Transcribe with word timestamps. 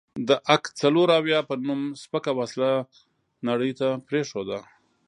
د 0.27 0.29
اک 0.55 0.63
څلوراویا 0.79 1.39
په 1.49 1.53
نوم 1.65 1.81
سپکه 2.01 2.31
وسله 2.39 2.71
نړۍ 3.47 3.71
ته 3.79 3.87
پرېښوده. 4.07 4.59